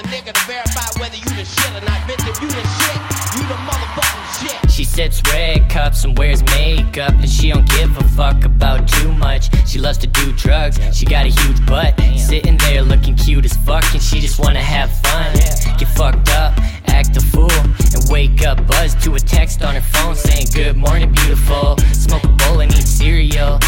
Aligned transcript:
a 0.00 0.02
nigga 0.04 0.32
to 0.32 0.46
verify 0.46 1.00
whether 1.00 1.16
you 1.16 1.30
the 1.36 1.44
shit 1.44 1.70
or 1.70 1.84
not. 1.84 2.00
Bitch, 2.08 2.24
if 2.28 2.40
you 2.40 2.48
the 2.48 2.64
shit, 2.78 2.98
you 3.36 3.42
the 3.48 3.58
motherfucking 3.68 4.62
shit. 4.62 4.70
She 4.70 4.84
sits 4.84 5.22
red 5.32 5.68
cups 5.68 6.04
and 6.04 6.16
wears 6.16 6.42
makeup, 6.44 7.12
and 7.12 7.28
she 7.28 7.50
don't 7.50 7.68
give 7.70 7.96
a 7.96 8.04
fuck 8.04 8.44
about 8.44 8.88
too 8.88 9.12
much. 9.12 9.50
She 9.68 9.78
loves 9.78 9.98
to 9.98 10.06
do 10.06 10.32
drugs, 10.32 10.78
she 10.96 11.04
got 11.06 11.26
a 11.26 11.28
huge 11.28 11.64
butt. 11.66 12.00
Sitting 12.16 12.56
there 12.58 12.82
looking 12.82 13.16
cute 13.16 13.44
as 13.44 13.56
fuck, 13.56 13.84
and 13.92 14.02
she 14.02 14.20
just 14.20 14.38
wanna 14.38 14.62
have 14.62 14.90
fun. 15.00 15.32
Get 15.78 15.88
fucked 15.88 16.30
up, 16.30 16.58
act 16.86 17.16
a 17.16 17.20
fool, 17.20 17.50
and 17.50 18.10
wake 18.10 18.44
up 18.46 18.66
buzzed 18.66 19.02
to 19.02 19.14
a 19.14 19.20
text 19.20 19.62
on 19.62 19.74
her 19.74 19.80
phone 19.80 20.14
saying, 20.14 20.46
Good 20.54 20.76
morning, 20.76 21.12
beautiful. 21.12 21.76
Smoke 21.92 22.24
a 22.24 22.28
bowl 22.28 22.60
and 22.60 22.72
eat 22.72 22.86
cereal. 22.86 23.58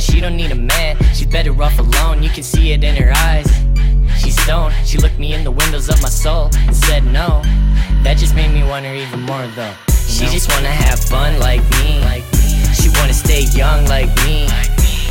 She 0.00 0.20
don't 0.20 0.36
need 0.36 0.52
a 0.52 0.54
man, 0.54 0.96
she's 1.14 1.26
better 1.26 1.52
off 1.62 1.78
alone. 1.78 2.22
You 2.22 2.30
can 2.30 2.42
see 2.42 2.72
it 2.72 2.84
in 2.84 2.96
her 2.96 3.12
eyes. 3.14 3.48
She's 4.18 4.40
stoned, 4.42 4.74
she 4.84 4.98
looked 4.98 5.18
me 5.18 5.34
in 5.34 5.44
the 5.44 5.50
windows 5.50 5.88
of 5.88 6.00
my 6.02 6.08
soul 6.08 6.50
and 6.54 6.74
said 6.74 7.04
no. 7.04 7.42
That 8.02 8.16
just 8.18 8.34
made 8.34 8.52
me 8.52 8.62
want 8.62 8.84
her 8.86 8.94
even 8.94 9.20
more 9.22 9.46
though. 9.56 9.74
She 10.06 10.26
just 10.26 10.52
wanna 10.52 10.70
have 10.70 11.00
fun 11.00 11.38
like 11.38 11.60
me. 11.82 12.00
She 12.72 12.88
wanna 13.00 13.14
stay 13.14 13.42
young 13.56 13.84
like 13.86 14.08
me. 14.24 14.48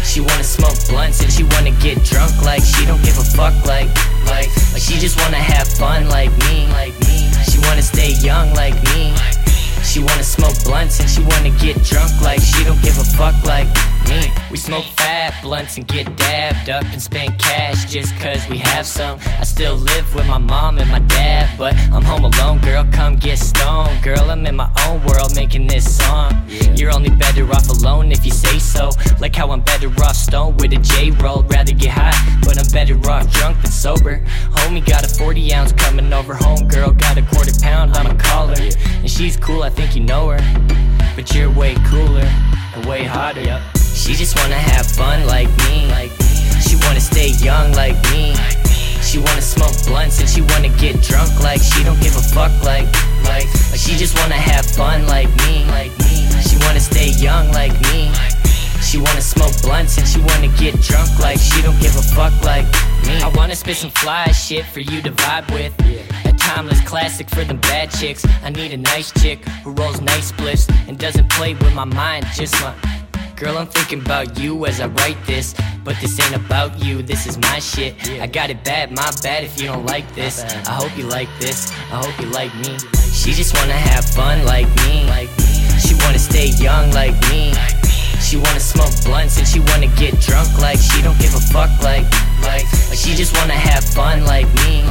She 0.04 0.22
wanna 0.22 0.44
smoke 0.44 0.78
blunts 0.88 1.22
and 1.22 1.32
she 1.32 1.44
wanna 1.44 1.72
get 1.84 2.04
drunk 2.04 2.32
like 2.44 2.64
she 2.64 2.86
don't 2.86 3.04
give 3.04 3.18
a 3.18 3.24
fuck 3.36 3.54
like 3.66 3.90
like 4.26 4.50
like 4.72 4.82
she 4.82 4.98
just 4.98 5.20
wanna 5.20 5.42
have 5.42 5.68
fun 5.68 6.08
like 6.10 6.32
me. 6.48 6.70
She 7.50 7.60
wanna 7.68 7.82
stay 7.82 8.14
young 8.24 8.54
like 8.54 8.76
me. 8.96 9.14
She 9.84 10.00
wanna 10.00 10.24
smoke 10.24 10.56
blunts 10.64 11.00
and 11.00 11.10
she 11.10 11.22
wanna 11.22 11.52
get 11.60 11.82
drunk 11.84 12.12
like 12.22 12.42
blunts 15.46 15.78
and 15.78 15.88
get 15.88 16.08
dabbed 16.18 16.72
up 16.72 16.84
and 16.86 17.00
spend 17.00 17.38
cash 17.38 17.86
just 17.86 18.12
cause 18.18 18.50
we 18.50 18.58
have 18.58 18.84
some. 18.84 19.20
I 19.40 19.44
still 19.44 19.76
live 19.76 20.16
with 20.16 20.26
my 20.28 20.40
mom 20.40 20.80
and 20.80 20.90
my 20.90 20.98
dad, 20.98 21.56
but 21.56 21.76
I'm 21.94 22.02
home 22.02 22.24
alone, 22.24 22.58
girl. 22.62 22.84
Come 22.92 23.16
get 23.16 23.38
stoned, 23.38 24.02
girl. 24.02 24.32
I'm 24.32 24.44
in 24.48 24.56
my 24.56 24.72
own 24.88 25.06
world 25.06 25.36
making 25.36 25.68
this 25.68 25.86
song. 25.98 26.32
You're 26.76 26.92
only 26.92 27.12
better 27.12 27.48
off 27.52 27.70
alone 27.70 28.12
if 28.12 28.26
you 28.26 28.32
say 28.32 28.58
so. 28.58 28.90
Like 29.20 29.36
how 29.36 29.52
I'm 29.52 29.62
better 29.62 29.88
off 30.04 30.16
stoned 30.16 30.60
with 30.60 30.74
a 30.74 30.78
J 30.78 31.12
roll. 31.12 31.44
Rather 31.44 31.74
get 31.74 31.92
high, 31.92 32.40
but 32.42 32.58
I'm 32.58 32.70
better 32.74 32.98
off 33.08 33.32
drunk 33.32 33.62
than 33.62 33.72
sober. 33.72 34.24
Homie 34.58 34.84
got 34.84 35.06
a 35.06 35.08
40 35.08 35.54
ounce 35.54 35.74
coming 35.74 36.12
over 36.12 36.34
home, 36.34 36.68
girl. 36.68 36.90
Got 36.90 37.20
a 37.20 37.22
quarter 37.22 37.54
pound, 37.62 37.94
I'ma 37.94 38.16
call 38.18 38.48
her. 38.48 38.70
And 39.02 39.12
she's 39.12 39.38
cool, 39.38 39.62
I 39.62 39.70
think 39.70 39.96
you 39.96 40.02
know 40.02 40.30
her. 40.30 40.40
But 41.16 41.36
you're 41.36 41.52
way 41.52 41.76
cooler 41.86 42.28
and 42.74 42.86
way 42.88 43.04
hotter. 43.04 43.62
She 43.96 44.14
just 44.14 44.38
wanna 44.38 44.60
have 44.60 44.86
fun 44.86 45.26
like 45.26 45.48
me. 45.66 45.88
She 46.62 46.76
wanna 46.84 47.00
stay 47.00 47.30
young 47.40 47.72
like 47.72 47.96
me. 48.12 48.36
She 49.02 49.18
wanna 49.20 49.42
smoke 49.42 49.74
blunts 49.88 50.20
and 50.20 50.30
she 50.30 50.42
wanna 50.42 50.70
get 50.78 51.02
drunk 51.02 51.32
like 51.42 51.62
she 51.62 51.84
don't 51.84 52.00
give 52.02 52.16
a 52.16 52.22
fuck 52.22 52.52
like 52.64 52.86
like 53.24 53.48
she 53.76 53.96
just 53.96 54.20
wanna 54.20 54.36
have 54.36 54.66
fun 54.66 55.08
like 55.08 55.30
me. 55.48 55.66
She 56.44 56.58
wanna 56.66 56.80
stay 56.80 57.10
young 57.18 57.52
like 57.52 57.74
me. 57.90 58.12
She 58.84 59.00
wanna 59.00 59.22
smoke 59.22 59.54
blunts 59.64 59.98
and 59.98 60.08
she 60.08 60.20
wanna 60.20 60.50
get 60.58 60.80
drunk 60.82 61.10
like 61.20 61.40
she 61.40 61.62
don't 61.62 61.80
give 61.80 61.96
a 61.96 62.02
fuck 62.02 62.34
like 62.44 62.66
me. 63.08 63.22
I 63.22 63.32
wanna 63.34 63.56
spit 63.56 63.78
some 63.78 63.92
fly 63.92 64.32
shit 64.32 64.66
for 64.66 64.82
you 64.82 65.02
to 65.02 65.12
vibe 65.12 65.52
with. 65.54 65.74
A 66.26 66.34
timeless 66.34 66.82
classic 66.82 67.30
for 67.30 67.44
them 67.44 67.58
bad 67.62 67.92
chicks. 67.92 68.26
I 68.44 68.50
need 68.50 68.74
a 68.74 68.78
nice 68.78 69.12
chick 69.22 69.44
who 69.64 69.72
rolls 69.72 70.02
nice 70.02 70.32
spliffs 70.32 70.70
and 70.88 71.00
doesn't 71.00 71.30
play 71.30 71.54
with 71.54 71.74
my 71.74 71.86
mind, 71.86 72.26
just 72.36 72.54
my. 72.62 72.74
Girl, 73.36 73.58
I'm 73.58 73.68
thinking 73.68 74.00
about 74.00 74.40
you 74.40 74.66
as 74.66 74.80
I 74.80 74.88
write 74.88 75.18
this. 75.26 75.54
But 75.84 75.98
this 76.00 76.18
ain't 76.24 76.36
about 76.36 76.82
you, 76.82 77.04
this 77.04 77.28
is 77.28 77.38
my 77.38 77.60
shit. 77.60 77.94
I 78.22 78.28
got 78.28 78.50
it 78.50 78.64
bad, 78.64 78.92
my 78.92 79.12
bad 79.22 79.44
if 79.44 79.60
you 79.60 79.68
don't 79.68 79.86
like 79.86 80.08
this. 80.16 80.42
I 80.66 80.72
hope 80.72 80.98
you 80.98 81.04
like 81.04 81.28
this, 81.38 81.70
I 81.92 82.00
hope 82.00 82.18
you 82.20 82.28
like 82.32 82.56
me. 82.56 82.78
She 83.12 83.34
just 83.34 83.54
wanna 83.58 83.74
have 83.74 84.06
fun 84.06 84.46
like 84.46 84.68
me. 84.88 85.04
She 85.84 85.96
wanna 86.00 86.18
stay 86.18 86.48
young 86.64 86.92
like 86.92 87.14
me. 87.30 87.54
She 88.24 88.38
wanna 88.38 88.62
smoke 88.62 88.96
blunts 89.04 89.38
and 89.38 89.46
she 89.46 89.60
wanna 89.60 89.88
get 90.00 90.18
drunk 90.22 90.50
like 90.60 90.80
she 90.80 91.02
don't 91.02 91.20
give 91.20 91.36
a 91.36 91.44
fuck 91.52 91.70
like 91.84 92.08
like 92.42 92.64
like 92.88 92.98
she 92.98 93.16
just 93.16 93.36
wanna 93.36 93.54
have 93.54 93.84
fun 93.84 94.24
like 94.24 94.48
me. 94.64 94.82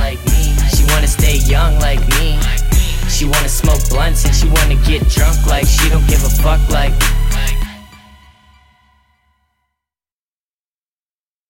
She 0.69 0.85
wanna 0.93 1.09
stay 1.09 1.39
young 1.49 1.81
like 1.81 2.01
me. 2.21 2.39
She 3.09 3.25
wanna 3.25 3.49
smoke 3.49 3.81
blunts 3.89 4.27
and 4.27 4.35
she 4.35 4.49
wanna 4.49 4.77
get 4.85 5.09
drunk 5.09 5.47
like 5.47 5.67
she 5.67 5.89
don't 5.89 6.07
give 6.07 6.23
a 6.23 6.31
fuck 6.45 6.61
like 6.69 6.93